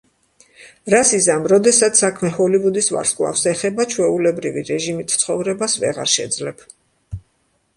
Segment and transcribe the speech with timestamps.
[0.93, 6.67] რას იზამ, როდესაც საქმე ჰოლივუდის ვარსკვლავს ეხება, ჩვეულებრივი რეჟიმით ცხოვრებას ვეღარ შეძლებ.